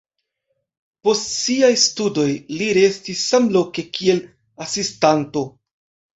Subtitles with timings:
[1.07, 4.25] Post siaj studoj li restis samloke kiel
[4.69, 5.47] asistanto.